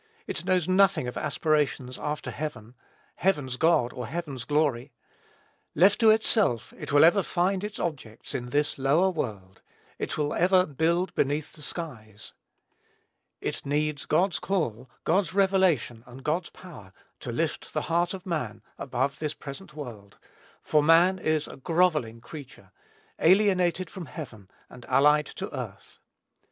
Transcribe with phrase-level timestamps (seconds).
[0.25, 2.73] It knows nothing of aspirations after heaven,
[3.17, 4.91] heaven's God, or heaven's glory.
[5.75, 9.61] Left to itself, it will ever find its objects in this lower world;
[9.99, 12.33] it will ever "build beneath the skies."
[13.41, 18.63] It needs God's call, God's revelation, and God's power, to lift the heart of man
[18.79, 20.17] above this present world,
[20.63, 22.71] for man is a grovelling creature,
[23.19, 25.99] alienated from heaven, and allied to earth.